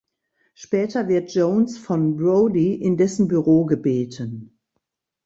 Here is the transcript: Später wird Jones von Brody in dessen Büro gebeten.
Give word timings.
Später 0.55 1.07
wird 1.09 1.29
Jones 1.31 1.77
von 1.77 2.17
Brody 2.17 2.73
in 2.73 2.97
dessen 2.97 3.27
Büro 3.27 3.65
gebeten. 3.67 4.57